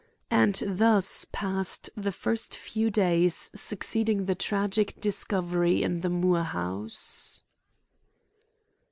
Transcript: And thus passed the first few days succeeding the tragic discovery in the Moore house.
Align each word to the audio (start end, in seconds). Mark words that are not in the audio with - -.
And 0.31 0.63
thus 0.65 1.27
passed 1.31 1.91
the 1.95 2.11
first 2.11 2.57
few 2.57 2.89
days 2.89 3.51
succeeding 3.53 4.25
the 4.25 4.33
tragic 4.33 4.99
discovery 4.99 5.83
in 5.83 6.01
the 6.01 6.09
Moore 6.09 6.41
house. 6.41 7.43